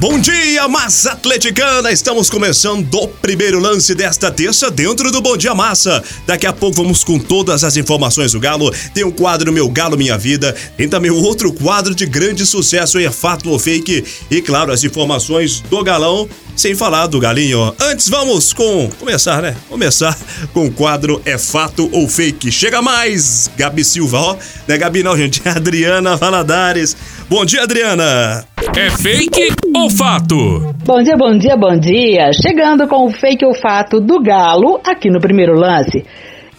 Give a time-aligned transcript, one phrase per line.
[0.00, 1.90] Bom dia, massa atleticana!
[1.90, 6.04] Estamos começando o primeiro lance desta terça dentro do Bom Dia Massa.
[6.24, 8.72] Daqui a pouco vamos com todas as informações do Galo.
[8.94, 13.10] Tem o quadro Meu Galo Minha Vida, tem também outro quadro de grande sucesso, é
[13.10, 17.74] fato ou fake, e claro, as informações do Galão, sem falar do Galinho.
[17.80, 19.56] Antes vamos com começar, né?
[19.68, 20.16] Começar
[20.54, 22.52] com o quadro É fato ou fake.
[22.52, 24.36] Chega mais, Gabi Silva, ó.
[24.68, 26.96] Não é Gabi não, gente, é Adriana Valadares.
[27.28, 28.46] Bom dia, Adriana!
[28.78, 30.36] É fake ou fato?
[30.86, 32.32] Bom dia, bom dia, bom dia.
[32.32, 36.06] Chegando com o fake ou fato do Galo aqui no primeiro lance.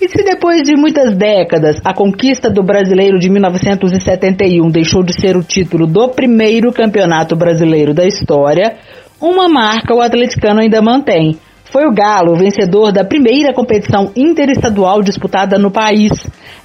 [0.02, 5.38] E se depois de muitas décadas a conquista do brasileiro de 1971 deixou de ser
[5.38, 8.76] o título do primeiro campeonato brasileiro da história,
[9.22, 11.38] uma marca o atleticano ainda mantém.
[11.72, 16.12] Foi o Galo vencedor da primeira competição interestadual disputada no país.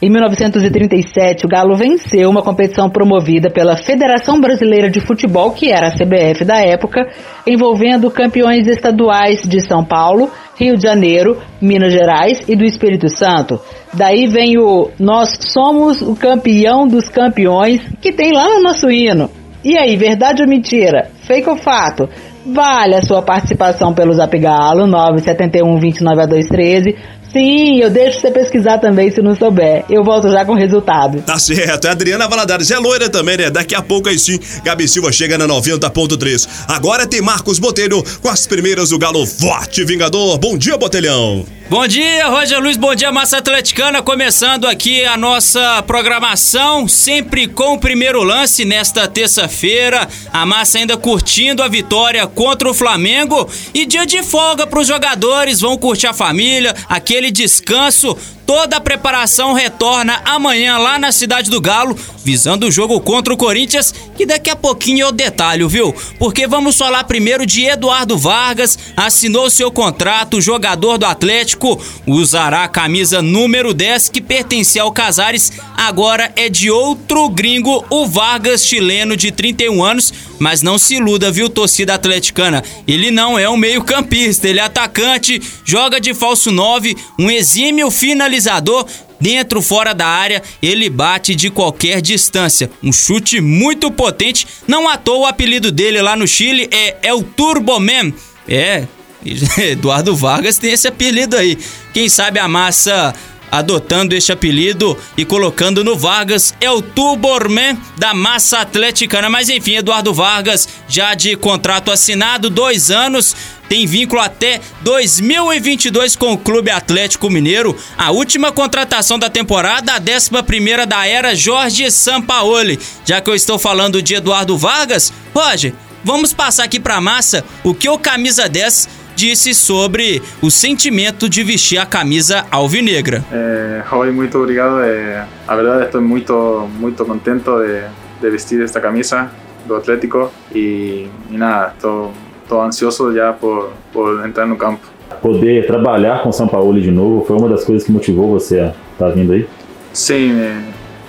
[0.00, 5.88] Em 1937, o Galo venceu uma competição promovida pela Federação Brasileira de Futebol, que era
[5.88, 7.02] a CBF da época,
[7.46, 13.60] envolvendo campeões estaduais de São Paulo, Rio de Janeiro, Minas Gerais e do Espírito Santo.
[13.92, 19.30] Daí vem o Nós somos o campeão dos campeões, que tem lá no nosso hino.
[19.62, 21.10] E aí, verdade ou mentira?
[21.26, 22.08] Fake ou fato?
[22.46, 26.96] Vale a sua participação pelo Zap Galo 971 29 213.
[27.32, 29.84] Sim, eu deixo você pesquisar também se não souber.
[29.90, 31.20] Eu volto já com o resultado.
[31.22, 33.50] Tá certo, é Adriana Valadares é loira também, né?
[33.50, 36.48] Daqui a pouco aí sim, Gabi Silva chega na 90.3.
[36.68, 40.38] Agora tem Marcos Botelho com as primeiras do Galo Forte Vingador.
[40.38, 41.44] Bom dia, Botelhão.
[41.70, 44.02] Bom dia, Roger Luiz, bom dia, Massa Atleticana.
[44.02, 50.06] Começando aqui a nossa programação, sempre com o primeiro lance nesta terça-feira.
[50.30, 53.48] A Massa ainda curtindo a vitória contra o Flamengo.
[53.72, 58.14] E dia de folga para os jogadores, vão curtir a família, aquele descanso.
[58.46, 63.36] Toda a preparação retorna amanhã lá na Cidade do Galo, visando o jogo contra o
[63.36, 65.94] Corinthians, que daqui a pouquinho o detalhe, viu?
[66.18, 72.68] Porque vamos falar primeiro de Eduardo Vargas, assinou seu contrato, jogador do Atlético, usará a
[72.68, 79.16] camisa número 10 que pertencia ao Casares, agora é de outro gringo, o Vargas chileno
[79.16, 82.62] de 31 anos, mas não se iluda, viu, torcida atleticana?
[82.86, 88.86] Ele não é um meio-campista, ele é atacante, joga de falso 9, um exímio finalizador
[89.20, 92.70] dentro fora da área, ele bate de qualquer distância.
[92.82, 94.46] Um chute muito potente.
[94.66, 98.12] Não à toa o apelido dele lá no Chile é El Turboman.
[98.46, 98.86] É,
[99.56, 101.58] Eduardo Vargas tem esse apelido aí.
[101.92, 103.14] Quem sabe a massa
[103.54, 109.30] adotando este apelido e colocando no Vargas é o Tuborman da massa atleticana.
[109.30, 113.36] Mas enfim, Eduardo Vargas, já de contrato assinado, dois anos,
[113.68, 117.76] tem vínculo até 2022 com o Clube Atlético Mineiro.
[117.96, 122.80] A última contratação da temporada, a 11 primeira da era Jorge Sampaoli.
[123.04, 125.72] Já que eu estou falando de Eduardo Vargas, Roger,
[126.02, 131.42] vamos passar aqui para massa o que o camisa 10 disse sobre o sentimento de
[131.42, 133.24] vestir a camisa alvinegra.
[133.32, 134.82] Eh, Roy, muito obrigado.
[134.82, 137.84] Eh, a verdade, estou muito, muito contento de,
[138.20, 139.30] de vestir esta camisa
[139.64, 142.12] do Atlético e, e nada, estou,
[142.60, 144.86] ansioso já por, por entrar no campo.
[145.22, 148.66] Poder trabalhar com São Paulo de novo foi uma das coisas que motivou você a
[148.66, 149.48] estar tá vindo aí?
[149.94, 150.32] Sim,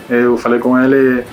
[0.10, 1.26] eu falei com ele,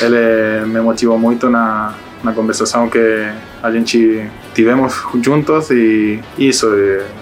[0.00, 3.28] ele me motivou muito na, na conversação que
[3.62, 6.66] a gente tivemos juntos e isso,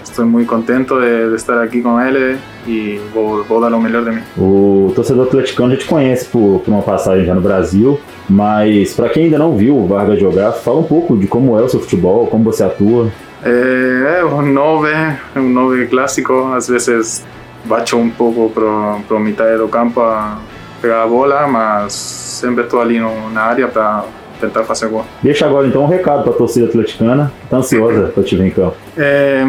[0.03, 2.37] estou muito contente de, estar aqui com ele
[2.67, 4.21] e vou, vou dar o melhor de mim.
[4.37, 9.09] O torcedor atleticano já te conhece por, por uma passagem já no Brasil, mas para
[9.09, 11.79] quem ainda não viu o Vargas jogar, fala um pouco de como é o seu
[11.79, 13.11] futebol, como você atua.
[13.43, 14.89] É, é um nove,
[15.35, 17.23] um nove clássico, às vezes
[17.65, 20.39] baixo um pouco para a metade do campo a
[20.81, 24.03] pegar a bola, mas sempre estou ali no, na área para
[24.41, 25.05] tentar fazer gol.
[25.21, 28.51] Deixa agora então um recado para a torcida atleticana, tá ansiosa para te ver em
[28.51, 28.75] campo.
[28.97, 29.43] É,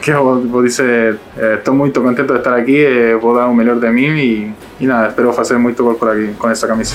[0.00, 1.18] que eu vou dizer,
[1.58, 2.86] estou muito contente de estar aqui,
[3.20, 6.32] vou dar o melhor de mim e, e nada, espero fazer muito gol por aqui
[6.38, 6.94] com essa camisa.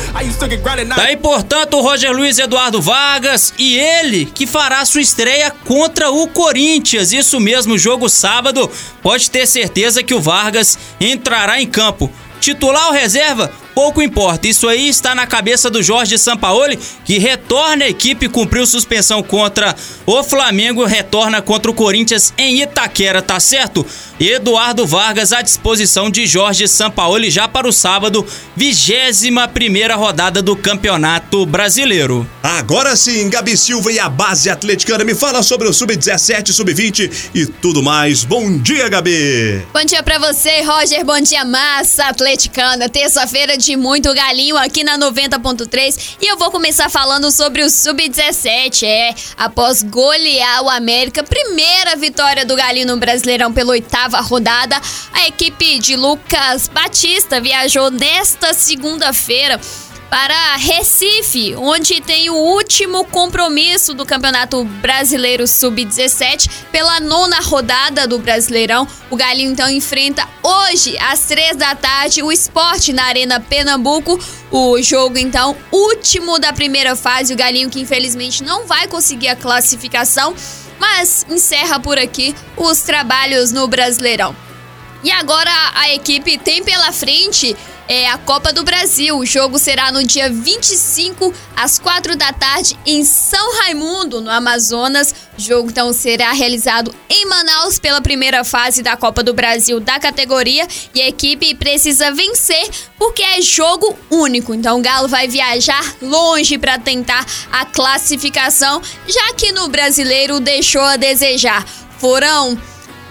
[0.96, 6.28] Daí, portanto, o Roger Luiz Eduardo Vargas e ele que fará sua estreia contra o
[6.28, 7.12] Corinthians.
[7.12, 8.70] Isso mesmo, jogo sábado.
[9.02, 12.10] Pode ter certeza que o Vargas entrará em campo.
[12.40, 13.52] Titular ou reserva?
[13.74, 14.48] Pouco importa.
[14.48, 19.76] Isso aí está na cabeça do Jorge Sampaoli, que retorna à equipe, cumpriu suspensão contra
[20.06, 23.86] o Flamengo, retorna contra o Corinthians em Itaquera, tá certo?
[24.24, 28.26] E Eduardo Vargas à disposição de Jorge Sampaoli já para o sábado,
[28.56, 32.26] 21 primeira rodada do Campeonato Brasileiro.
[32.42, 37.46] Agora sim, Gabi Silva e a base atleticana me fala sobre o sub-17, sub-20 e
[37.46, 38.24] tudo mais.
[38.24, 39.62] Bom dia, Gabi.
[39.74, 41.04] Bom dia para você, Roger.
[41.04, 42.88] Bom dia, massa atleticana.
[42.88, 48.84] Terça-feira de muito galinho aqui na 90.3 e eu vou começar falando sobre o sub-17.
[48.84, 53.78] É, após golear o América, primeira vitória do Galinho no Brasileirão pela
[54.14, 54.82] oitava rodada,
[55.12, 59.60] a equipe de Lucas Batista viajou nesta segunda-feira
[60.10, 68.20] para Recife, onde tem o último compromisso do Campeonato Brasileiro Sub-17 pela nona rodada do
[68.20, 68.88] Brasileirão.
[69.10, 74.20] O Galinho então enfrenta hoje às três da tarde o Esporte na Arena Pernambuco.
[74.52, 77.34] O jogo então último da primeira fase.
[77.34, 80.36] O Galinho que infelizmente não vai conseguir a classificação,
[80.84, 84.36] mas encerra por aqui os trabalhos no Brasileirão.
[85.02, 87.56] E agora a equipe tem pela frente
[87.88, 89.18] é a Copa do Brasil.
[89.18, 95.14] O jogo será no dia 25, às 4 da tarde, em São Raimundo, no Amazonas.
[95.38, 100.00] O jogo então será realizado em Manaus pela primeira fase da Copa do Brasil da
[100.00, 100.68] categoria.
[100.94, 104.54] E a equipe precisa vencer porque é jogo único.
[104.54, 110.82] Então o Galo vai viajar longe para tentar a classificação, já que no brasileiro deixou
[110.82, 111.66] a desejar.
[111.98, 112.58] Foram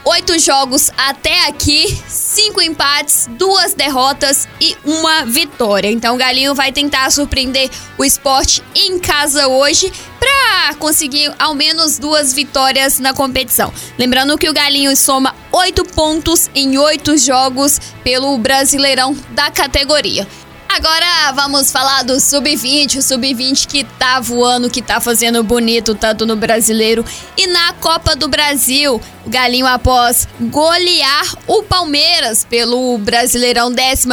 [0.04, 5.88] Oito jogos até aqui, cinco empates, duas derrotas e uma vitória.
[5.88, 12.00] Então o Galinho vai tentar surpreender o esporte em casa hoje para conseguir ao menos
[12.00, 13.72] duas vitórias na competição.
[13.96, 20.26] Lembrando que o Galinho soma oito pontos em oito jogos pelo Brasileirão da categoria.
[20.74, 26.24] Agora vamos falar do Sub-20, o Sub-20 que tá voando, que tá fazendo bonito tanto
[26.24, 27.04] no brasileiro
[27.36, 28.98] e na Copa do Brasil.
[29.26, 34.08] O Galinho após golear o Palmeiras pelo Brasileirão 11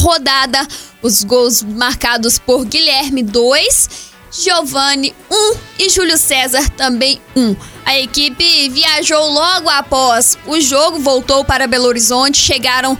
[0.00, 0.66] rodada.
[1.02, 3.88] Os gols marcados por Guilherme 2,
[4.32, 7.42] Giovanni 1 um, e Júlio César também 1.
[7.42, 7.56] Um.
[7.84, 12.96] A equipe viajou logo após o jogo, voltou para Belo Horizonte, chegaram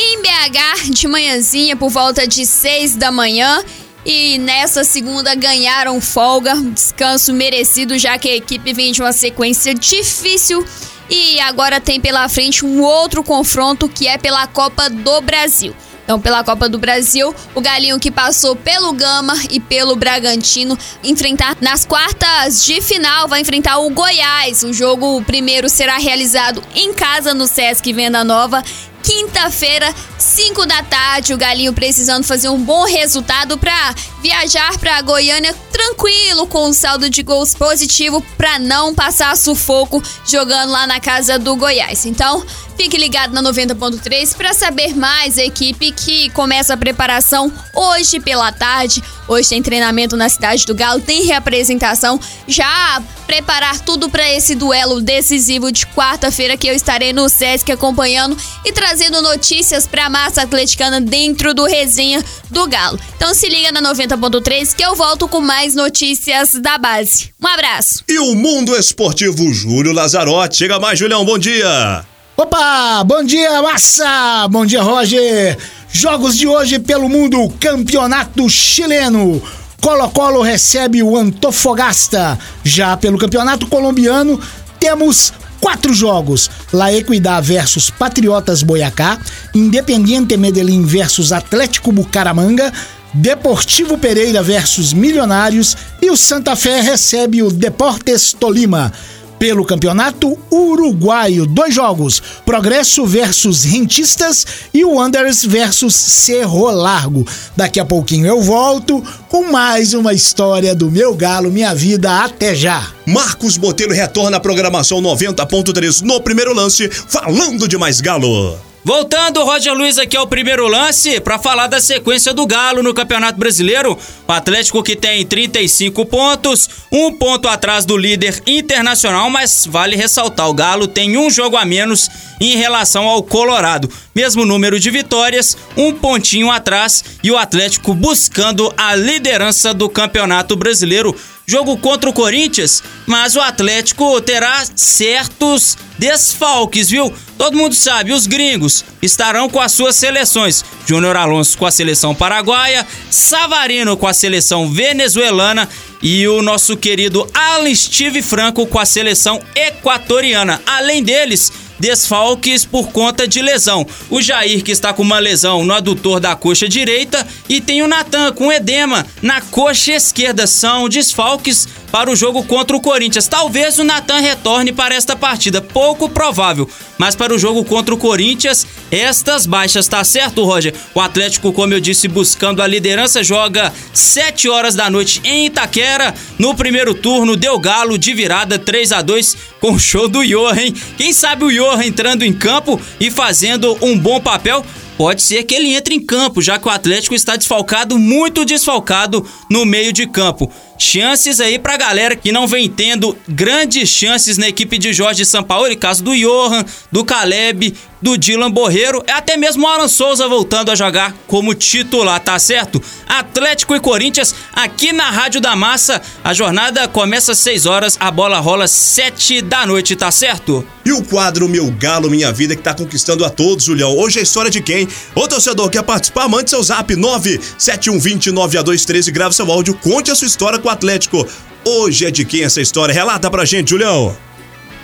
[0.00, 3.62] em BH, de manhãzinha, por volta de 6 da manhã.
[4.06, 9.74] E nessa segunda ganharam folga, descanso merecido, já que a equipe vem de uma sequência
[9.74, 10.64] difícil.
[11.10, 15.74] E agora tem pela frente um outro confronto que é pela Copa do Brasil.
[16.04, 21.56] Então, pela Copa do Brasil, o Galinho que passou pelo Gama e pelo Bragantino enfrentar
[21.60, 24.62] nas quartas de final vai enfrentar o Goiás.
[24.62, 28.62] O jogo primeiro será realizado em casa no Sesc Venda Nova
[29.08, 31.32] quinta-feira, 5 da tarde.
[31.32, 37.08] O Galinho precisando fazer um bom resultado para viajar para Goiânia tranquilo, com um saldo
[37.08, 42.04] de gols positivo para não passar sufoco jogando lá na casa do Goiás.
[42.04, 42.44] Então,
[42.78, 48.52] Fique ligado na 90.3 para saber mais a equipe que começa a preparação hoje pela
[48.52, 49.02] tarde.
[49.28, 52.18] Hoje tem treinamento na cidade do Galo, tem reapresentação.
[52.46, 58.36] Já preparar tudo para esse duelo decisivo de quarta-feira que eu estarei no SESC acompanhando
[58.64, 62.98] e trazendo notícias para a massa atleticana dentro do resenha do Galo.
[63.16, 67.30] Então se liga na 90.3 que eu volto com mais notícias da base.
[67.40, 68.02] Um abraço.
[68.08, 70.56] E o mundo esportivo Júlio Lazarotti.
[70.56, 72.04] Chega mais, Julião, bom dia.
[72.36, 74.46] Opa, bom dia, massa!
[74.48, 75.58] Bom dia, Roger!
[75.90, 79.40] Jogos de hoje pelo mundo, campeonato chileno.
[79.80, 82.38] Colo-Colo recebe o Antofagasta.
[82.62, 84.38] Já pelo campeonato colombiano,
[84.78, 89.18] temos quatro jogos: La Equidad versus Patriotas Boyacá,
[89.54, 92.72] Independiente Medellín versus Atlético Bucaramanga,
[93.14, 98.92] Deportivo Pereira versus Milionários e o Santa Fé recebe o Deportes Tolima
[99.38, 101.46] pelo Campeonato Uruguaio.
[101.46, 107.26] Dois jogos: Progresso versus Rentistas e Wanderers versus Cerro Largo.
[107.56, 112.24] Daqui a pouquinho eu volto com mais uma história do meu galo, minha vida.
[112.24, 112.92] Até já!
[113.06, 118.67] Marcos Botelho retorna à programação 90.3 no primeiro lance, falando de mais galo.
[118.88, 123.38] Voltando, Roger Luiz aqui ao primeiro lance para falar da sequência do Galo no Campeonato
[123.38, 123.98] Brasileiro.
[124.26, 130.48] O Atlético que tem 35 pontos, um ponto atrás do líder internacional, mas vale ressaltar:
[130.48, 132.08] o Galo tem um jogo a menos
[132.40, 133.90] em relação ao Colorado.
[134.14, 140.56] Mesmo número de vitórias, um pontinho atrás e o Atlético buscando a liderança do Campeonato
[140.56, 141.14] Brasileiro
[141.48, 147.10] jogo contra o Corinthians, mas o Atlético terá certos desfalques, viu?
[147.38, 150.62] Todo mundo sabe, os gringos estarão com as suas seleções.
[150.86, 155.66] Júnior Alonso com a seleção paraguaia, Savarino com a seleção venezuelana
[156.02, 160.60] e o nosso querido Alan Steve Franco com a seleção equatoriana.
[160.66, 163.86] Além deles, desfalques por conta de lesão.
[164.10, 167.88] O Jair, que está com uma lesão no adutor da coxa direita, e tem o
[167.88, 170.46] Natan com edema na coxa esquerda.
[170.46, 173.26] São desfalques para o jogo contra o Corinthians.
[173.26, 176.68] Talvez o Natan retorne para esta partida, pouco provável.
[176.96, 180.74] Mas para o jogo contra o Corinthians, estas baixas, tá certo, Roger?
[180.94, 186.14] O Atlético, como eu disse, buscando a liderança, joga 7 horas da noite em Itaquera.
[186.38, 190.72] No primeiro turno, deu galo de virada 3 a 2 com o show do Johan.
[190.96, 194.64] Quem sabe o Johan entrando em campo e fazendo um bom papel
[194.96, 199.24] pode ser que ele entre em campo, já que o Atlético está desfalcado, muito desfalcado
[199.48, 200.50] no meio de campo.
[200.78, 205.74] Chances aí pra galera que não vem tendo grandes chances na equipe de Jorge Sampaoli,
[205.74, 210.70] caso do Johan, do Caleb, do Dylan Borreiro, é até mesmo o Alan Souza voltando
[210.70, 212.80] a jogar como titular, tá certo?
[213.06, 216.00] Atlético e Corinthians aqui na Rádio da Massa.
[216.22, 220.66] A jornada começa às 6 horas, a bola rola às 7 da noite, tá certo?
[220.84, 223.96] E o quadro Meu Galo Minha Vida que tá conquistando a todos, Julião.
[223.96, 224.88] Hoje é a história de quem?
[225.14, 226.28] Ô torcedor, quer participar?
[226.28, 231.26] Mande seu zap 971209213, grava seu áudio, conte a sua história com o Atlético.
[231.64, 232.94] Hoje é de quem essa história?
[232.94, 234.27] Relata pra gente, Julião.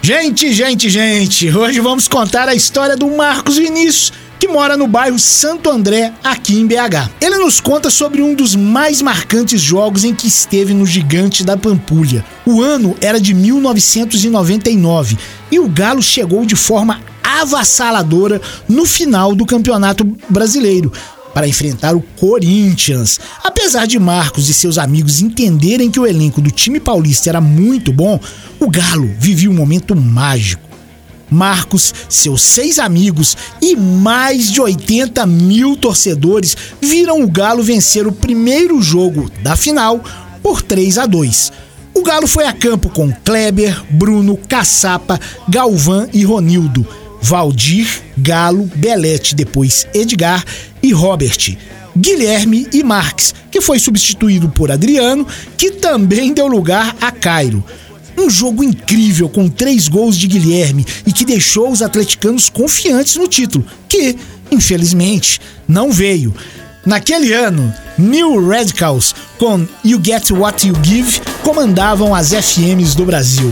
[0.04, 5.18] Gente, gente, gente, hoje vamos contar a história do Marcos Vinícius, que mora no bairro
[5.18, 7.11] Santo André, aqui em BH.
[7.23, 11.56] Ele nos conta sobre um dos mais marcantes jogos em que esteve no Gigante da
[11.56, 12.23] Pampulha.
[12.44, 15.16] O ano era de 1999
[15.50, 20.92] e o Galo chegou de forma avassaladora no final do Campeonato Brasileiro
[21.35, 23.19] para enfrentar o Corinthians.
[23.43, 27.93] Apesar de Marcos e seus amigos entenderem que o elenco do time paulista era muito
[27.93, 28.19] bom,
[28.61, 30.62] o Galo vivia um momento mágico.
[31.31, 38.12] Marcos, seus seis amigos e mais de 80 mil torcedores viram o Galo vencer o
[38.12, 40.00] primeiro jogo da final
[40.43, 41.53] por 3 a 2.
[41.95, 46.87] O Galo foi a campo com Kleber, Bruno, Caçapa, Galvão e Ronildo.
[47.25, 50.45] Valdir, Galo, Belete, depois Edgar
[50.83, 51.57] e Robert.
[51.97, 55.26] Guilherme e Marques, que foi substituído por Adriano,
[55.57, 57.64] que também deu lugar a Cairo.
[58.19, 63.26] Um jogo incrível com três gols de Guilherme e que deixou os atleticanos confiantes no
[63.26, 64.16] título, que,
[64.50, 66.35] infelizmente, não veio.
[66.85, 73.50] Naquele ano, New Radicals com You Get What You Give comandavam as FMs do Brasil.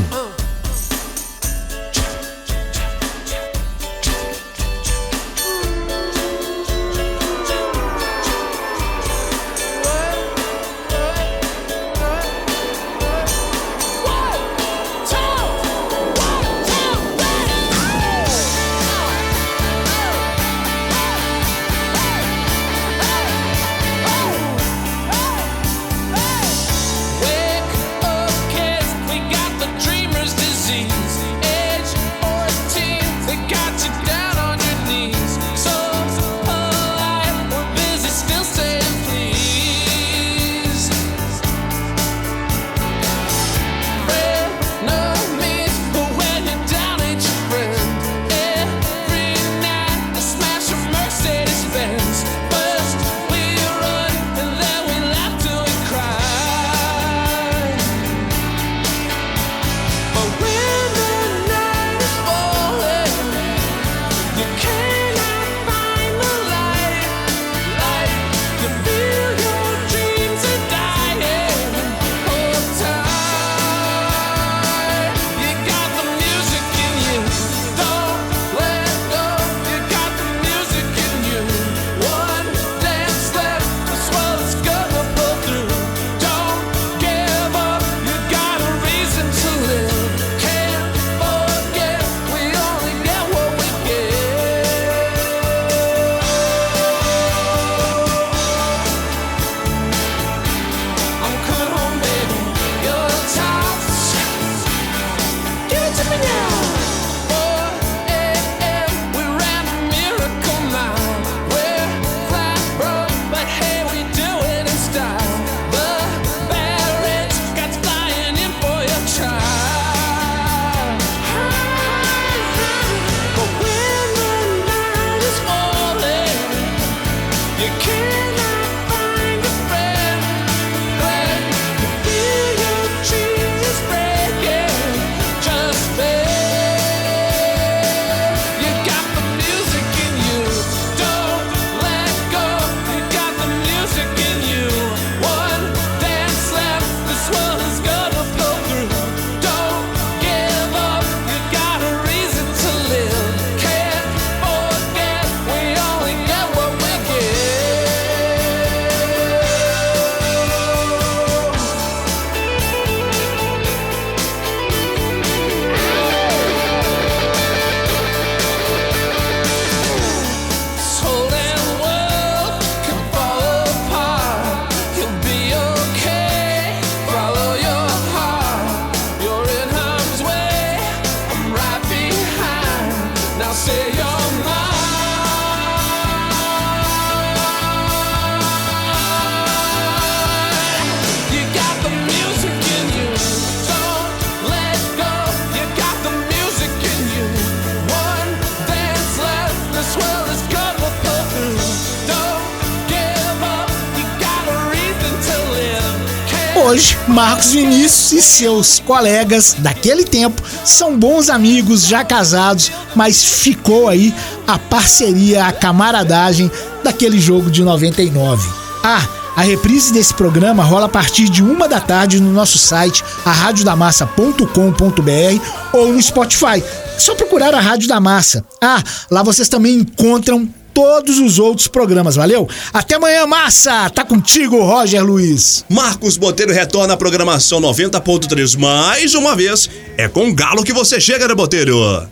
[206.73, 213.89] Hoje, Marcos Vinícius e seus colegas daquele tempo são bons amigos, já casados, mas ficou
[213.89, 214.15] aí
[214.47, 216.51] a parceria, a camaradagem
[216.83, 218.49] daquele jogo de 99.
[218.83, 223.05] Ah, a reprise desse programa rola a partir de uma da tarde no nosso site,
[223.25, 226.65] arradiodamassa.com.br ou no Spotify.
[226.97, 228.43] É só procurar a Rádio da Massa.
[228.63, 232.49] Ah, lá vocês também encontram todos os outros programas, valeu?
[232.73, 233.91] Até amanhã, massa!
[233.91, 235.65] Tá contigo, Roger Luiz.
[235.69, 239.69] Marcos Boteiro retorna à programação 90.3 mais uma vez.
[239.97, 242.09] É com Galo que você chega, né, Boteiro?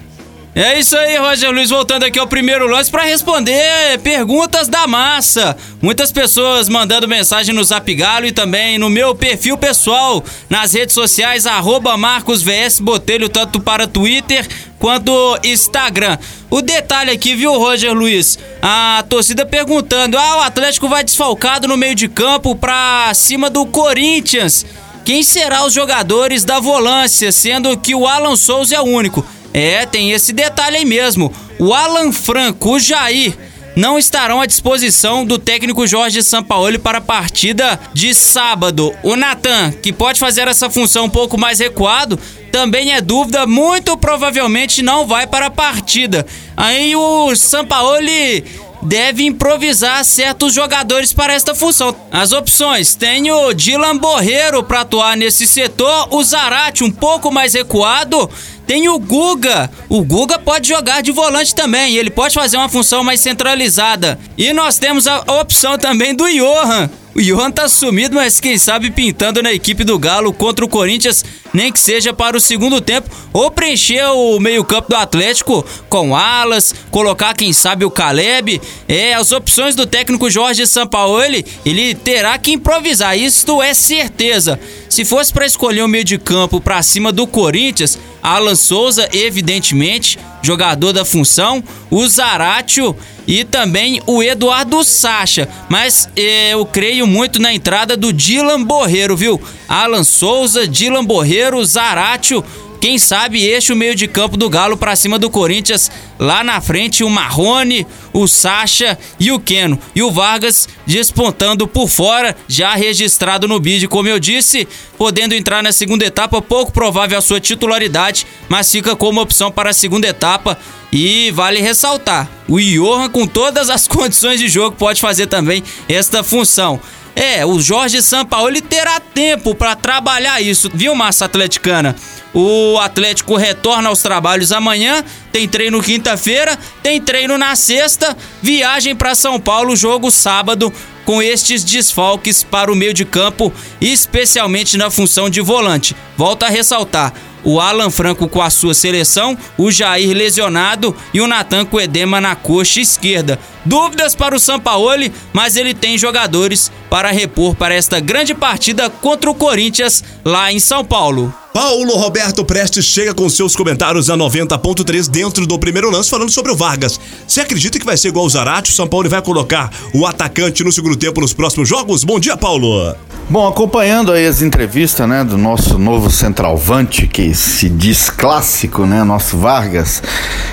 [0.53, 5.57] É isso aí, Roger Luiz, voltando aqui ao primeiro lance para responder perguntas da massa.
[5.81, 10.93] Muitas pessoas mandando mensagem no Zap Galo e também no meu perfil pessoal nas redes
[10.93, 14.45] sociais, arroba Marcos VS Botelho, tanto para Twitter
[14.77, 16.19] quanto Instagram.
[16.51, 18.37] O detalhe aqui, viu, Roger Luiz?
[18.61, 23.65] A torcida perguntando: ah, o Atlético vai desfalcado no meio de campo pra cima do
[23.67, 24.67] Corinthians.
[25.05, 29.25] Quem será os jogadores da volância, sendo que o Alan Souza é o único?
[29.53, 31.33] É, tem esse detalhe aí mesmo.
[31.59, 33.37] O Alan Franco, o Jair,
[33.77, 38.95] não estarão à disposição do técnico Jorge Sampaoli para a partida de sábado.
[39.03, 42.19] O Natan, que pode fazer essa função um pouco mais recuado,
[42.51, 46.27] também é dúvida, muito provavelmente não vai para a partida.
[46.57, 48.45] Aí o Sampaoli
[48.83, 51.95] deve improvisar certos jogadores para esta função.
[52.11, 57.55] As opções: tem o Dylan Borreiro para atuar nesse setor, o Zarate um pouco mais
[57.55, 58.29] recuado,
[58.71, 59.69] tem o Guga.
[59.89, 64.17] O Guga pode jogar de volante também, ele pode fazer uma função mais centralizada.
[64.39, 66.89] E nós temos a opção também do Johan.
[67.13, 71.25] O Johan tá sumido, mas quem sabe pintando na equipe do Galo contra o Corinthians,
[71.53, 76.73] nem que seja para o segundo tempo, ou preencher o meio-campo do Atlético com alas,
[76.93, 78.61] colocar quem sabe o Caleb.
[78.87, 84.61] É, as opções do técnico Jorge Sampaoli, ele terá que improvisar, isto é certeza.
[84.91, 90.19] Se fosse para escolher um meio de campo para cima do Corinthians, Alan Souza, evidentemente,
[90.43, 95.49] jogador da função, o Zaratio e também o Eduardo Sacha.
[95.69, 99.41] Mas eh, eu creio muito na entrada do Dylan Borreiro, viu?
[99.69, 102.45] Alan Souza, Dylan Borreiro, Zaratio
[102.81, 105.91] quem sabe este o meio de campo do Galo para cima do Corinthians.
[106.19, 109.79] Lá na frente o Marrone, o Sacha e o Keno.
[109.95, 114.67] E o Vargas despontando por fora, já registrado no bid, como eu disse,
[114.97, 119.71] podendo entrar na segunda etapa, pouco provável a sua titularidade, mas fica como opção para
[119.71, 120.59] a segunda etapa.
[120.93, 126.25] E vale ressaltar, o Johan com todas as condições de jogo pode fazer também esta
[126.25, 126.81] função.
[127.15, 131.97] É, o Jorge Sampaoli terá tempo para trabalhar isso, viu, massa atleticana?
[132.33, 139.17] O Atlético retorna aos trabalhos amanhã, tem treino quinta-feira, tem treino na sexta, viagem para
[139.17, 140.73] São Paulo, jogo sábado
[141.05, 145.97] com estes desfalques para o meio de campo, especialmente na função de volante.
[146.17, 147.13] Volta a ressaltar,
[147.45, 152.21] o Alan Franco com a sua seleção, o Jair lesionado e o Natan com edema
[152.21, 153.39] na coxa esquerda.
[153.65, 159.31] Dúvidas para o Sampaoli, mas ele tem jogadores para repor para esta grande partida contra
[159.31, 161.33] o Corinthians lá em São Paulo.
[161.53, 166.53] Paulo Roberto Prestes chega com seus comentários a 90.3 dentro do primeiro lance falando sobre
[166.53, 166.99] o Vargas.
[167.27, 168.71] Você acredita que vai ser igual o Zarate?
[168.71, 172.05] O São Paulo vai colocar o atacante no segundo tempo nos próximos jogos?
[172.05, 172.95] Bom dia, Paulo.
[173.31, 179.05] Bom, acompanhando aí as entrevistas, né, do nosso novo centralvante que se diz clássico, né,
[179.05, 180.03] nosso Vargas.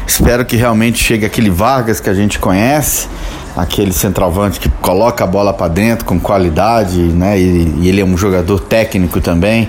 [0.05, 3.07] Espero que realmente chegue aquele Vargas que a gente conhece
[3.55, 7.39] aquele centroavante que coloca a bola para dentro com qualidade, né?
[7.39, 9.67] E, e, ele é um jogador técnico também,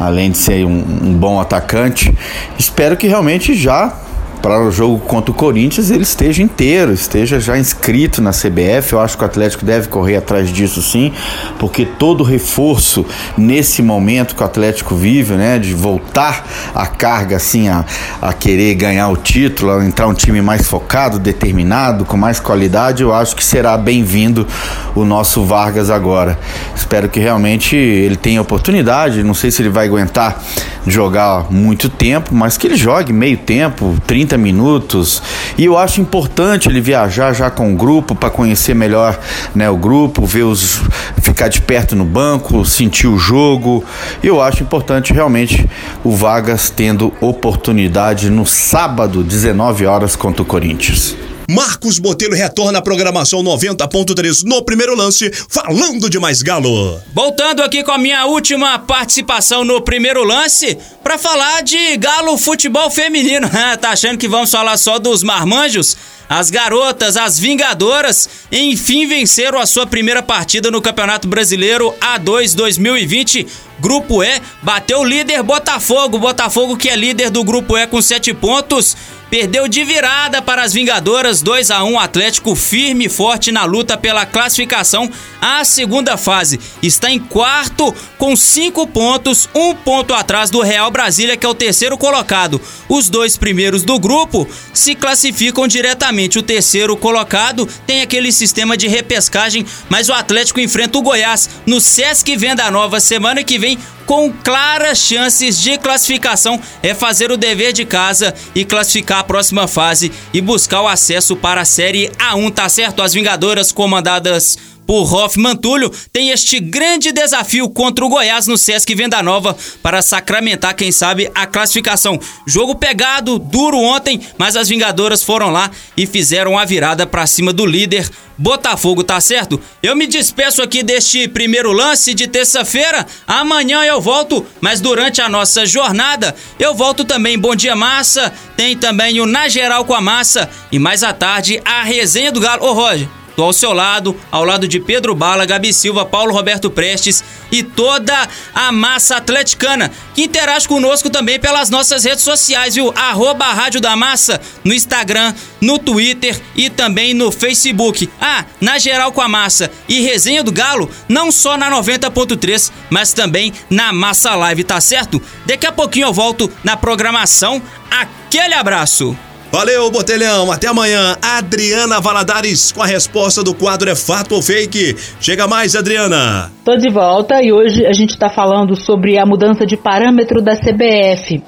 [0.00, 2.16] além de ser um, um bom atacante.
[2.58, 3.94] Espero que realmente já
[4.40, 8.92] para o jogo contra o Corinthians ele esteja inteiro, esteja já inscrito na CBF.
[8.92, 11.12] Eu acho que o Atlético deve correr atrás disso sim,
[11.58, 13.04] porque todo reforço
[13.36, 17.84] nesse momento que o Atlético vive, né, de voltar a carga assim a,
[18.20, 23.02] a querer ganhar o título, a entrar um time mais focado, determinado, com mais qualidade,
[23.02, 24.46] eu acho que será bem-vindo
[24.94, 26.38] o nosso Vargas agora.
[26.74, 30.42] Espero que realmente ele tenha oportunidade, não sei se ele vai aguentar
[30.86, 35.22] jogar muito tempo, mas que ele jogue meio tempo, 30 minutos.
[35.56, 39.18] E eu acho importante ele viajar já com o grupo para conhecer melhor
[39.54, 40.80] né, o grupo, ver os
[41.22, 43.84] ficar de perto no banco, sentir o jogo.
[44.22, 45.68] Eu acho importante realmente
[46.02, 51.16] o Vargas tendo oportunidade no sábado, 19 horas contra o Corinthians.
[51.50, 57.00] Marcos Botelho retorna à programação 90.3 no primeiro lance, falando de mais galo.
[57.14, 62.90] Voltando aqui com a minha última participação no primeiro lance, para falar de galo futebol
[62.90, 63.48] feminino.
[63.80, 65.96] tá achando que vamos falar só dos marmanjos?
[66.28, 73.46] As garotas, as vingadoras, enfim venceram a sua primeira partida no Campeonato Brasileiro A2 2020.
[73.80, 76.18] Grupo E bateu o líder Botafogo.
[76.18, 78.94] Botafogo que é líder do Grupo E com 7 pontos.
[79.30, 83.96] Perdeu de virada para as Vingadoras 2 a 1 Atlético firme e forte na luta
[83.98, 86.58] pela classificação à segunda fase.
[86.82, 91.54] Está em quarto com 5 pontos, um ponto atrás do Real Brasília, que é o
[91.54, 92.58] terceiro colocado.
[92.88, 96.38] Os dois primeiros do grupo se classificam diretamente.
[96.38, 101.82] O terceiro colocado tem aquele sistema de repescagem, mas o Atlético enfrenta o Goiás no
[101.82, 103.78] Sesc Venda Nova semana que vem
[104.08, 109.68] com claras chances de classificação é fazer o dever de casa e classificar a próxima
[109.68, 113.02] fase e buscar o acesso para a Série A1, tá certo?
[113.02, 114.56] As Vingadoras comandadas
[114.88, 120.00] por Hoff Mantulho tem este grande desafio contra o Goiás no Sesc Venda Nova para
[120.00, 122.18] sacramentar, quem sabe, a classificação.
[122.46, 127.52] Jogo pegado, duro ontem, mas as Vingadoras foram lá e fizeram a virada para cima
[127.52, 129.60] do líder Botafogo, tá certo?
[129.82, 133.04] Eu me despeço aqui deste primeiro lance de terça-feira.
[133.26, 137.36] Amanhã eu volto, mas durante a nossa jornada eu volto também.
[137.36, 138.32] Bom dia, massa.
[138.56, 142.40] Tem também o Na Geral com a Massa e mais à tarde a resenha do
[142.40, 142.64] Galo.
[142.64, 143.17] Ô, Roger.
[143.38, 147.22] Tô ao seu lado, ao lado de Pedro Bala, Gabi Silva, Paulo Roberto Prestes
[147.52, 152.92] e toda a massa atleticana que interage conosco também pelas nossas redes sociais, viu?
[152.96, 158.10] Arroba Rádio da Massa no Instagram, no Twitter e também no Facebook.
[158.20, 163.12] Ah, na geral com a massa e resenha do Galo, não só na 90.3, mas
[163.12, 165.22] também na Massa Live, tá certo?
[165.46, 167.62] Daqui a pouquinho eu volto na programação.
[167.88, 169.16] Aquele abraço!
[169.50, 170.52] Valeu, Botelhão.
[170.52, 171.16] Até amanhã.
[171.22, 174.94] Adriana Valadares com a resposta do quadro É Fato ou Fake.
[175.20, 176.52] Chega mais, Adriana.
[176.64, 180.54] Tô de volta e hoje a gente está falando sobre a mudança de parâmetro da
[180.54, 181.42] CBF.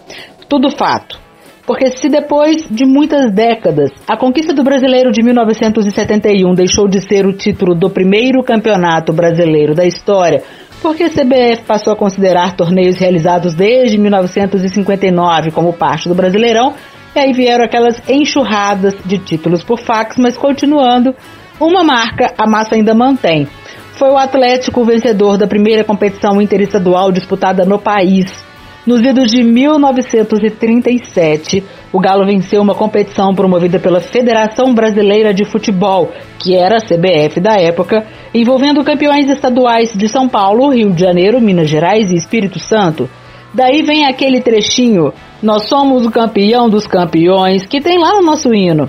[0.48, 1.20] Tudo fato.
[1.66, 7.26] Porque se depois de muitas décadas a conquista do brasileiro de 1971 deixou de ser
[7.26, 10.42] o título do primeiro campeonato brasileiro da história,
[10.82, 16.74] porque a CBF passou a considerar torneios realizados desde 1959 como parte do Brasileirão,
[17.14, 21.14] e aí vieram aquelas enxurradas de títulos por fax, mas continuando,
[21.58, 23.48] uma marca a massa ainda mantém.
[23.92, 28.48] Foi o Atlético vencedor da primeira competição interestadual disputada no país.
[28.86, 36.10] Nos idos de 1937, o Galo venceu uma competição promovida pela Federação Brasileira de Futebol,
[36.38, 41.42] que era a CBF da época, envolvendo campeões estaduais de São Paulo, Rio de Janeiro,
[41.42, 43.06] Minas Gerais e Espírito Santo.
[43.52, 48.52] Daí vem aquele trechinho, nós somos o campeão dos campeões, que tem lá no nosso
[48.54, 48.88] hino.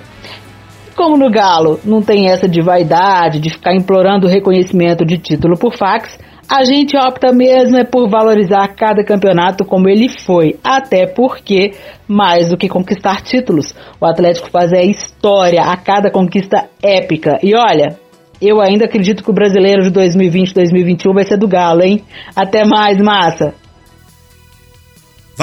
[0.94, 5.76] Como no Galo não tem essa de vaidade, de ficar implorando reconhecimento de título por
[5.76, 11.72] fax, a gente opta mesmo é por valorizar cada campeonato como ele foi, até porque,
[12.06, 17.38] mais do que conquistar títulos, o Atlético faz a história a cada conquista épica.
[17.42, 17.96] E olha,
[18.40, 22.02] eu ainda acredito que o brasileiro de 2020-2021 vai ser do Galo, hein?
[22.36, 23.54] Até mais, massa!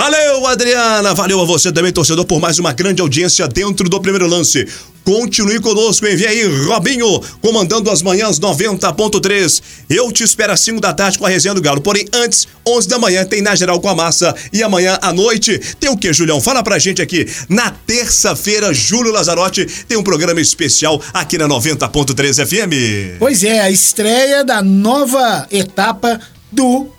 [0.02, 1.14] Valeu, Adriana!
[1.14, 4.66] Valeu a você também, torcedor, por mais uma grande audiência dentro do primeiro lance.
[5.04, 9.62] Continue conosco, envie aí Robinho, comandando as manhãs 90.3.
[9.90, 11.82] Eu te espero às 5 da tarde com a resenha do Galo.
[11.82, 14.34] Porém, antes, 11 da manhã, tem na geral com a massa.
[14.54, 16.40] E amanhã à noite, tem o que, Julião?
[16.40, 17.28] Fala pra gente aqui.
[17.50, 23.18] Na terça-feira, Júlio Lazarotti tem um programa especial aqui na 90.3 FM.
[23.20, 26.90] Pois é, a estreia da nova etapa do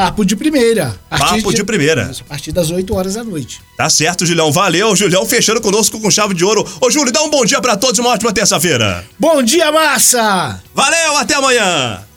[0.00, 0.98] Papo de primeira.
[1.10, 2.10] Papo de, de primeira.
[2.20, 3.60] A partir das 8 horas da noite.
[3.76, 4.50] Tá certo, Julião.
[4.50, 6.66] Valeu, Julião, fechando conosco com chave de ouro.
[6.80, 9.04] Ô, Júlio, dá um bom dia para todos, uma ótima terça-feira.
[9.18, 10.62] Bom dia, massa!
[10.74, 12.09] Valeu, até amanhã!